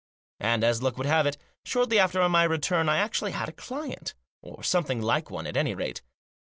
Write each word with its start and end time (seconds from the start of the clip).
And, 0.39 0.63
as 0.63 0.81
luck 0.81 0.97
would 0.97 1.05
have 1.05 1.27
it, 1.27 1.37
shortly 1.63 1.99
after 1.99 2.27
my 2.27 2.41
return 2.43 2.89
I 2.89 2.97
actually 2.97 3.33
had 3.33 3.49
a 3.49 3.51
client. 3.51 4.15
Or 4.41 4.63
something 4.63 4.99
like 4.99 5.29
one, 5.29 5.45
at 5.45 5.55
any 5.55 5.75
rate. 5.75 6.01